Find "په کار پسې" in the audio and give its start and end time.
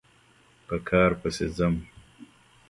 0.67-1.45